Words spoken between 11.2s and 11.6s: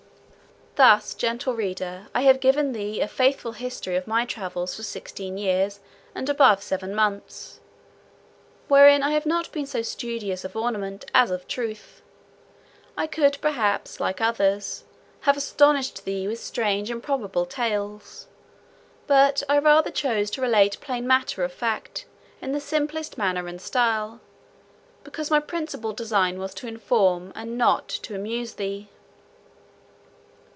of